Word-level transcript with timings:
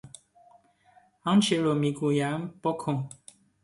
آنچه 1.23 1.61
را 1.61 1.73
من 1.73 1.79
میگویم 1.79 2.53
بکن. 2.63 3.09